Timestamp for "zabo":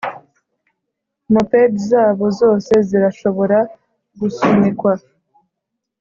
1.89-2.25